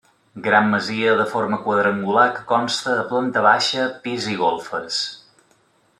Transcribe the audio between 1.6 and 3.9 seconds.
quadrangular que consta de planta baixa,